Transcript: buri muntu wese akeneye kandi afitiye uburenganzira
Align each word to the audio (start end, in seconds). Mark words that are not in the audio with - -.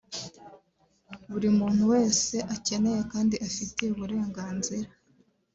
buri 1.31 1.47
muntu 1.59 1.83
wese 1.93 2.35
akeneye 2.55 3.01
kandi 3.11 3.35
afitiye 3.47 3.89
uburenganzira 3.91 4.87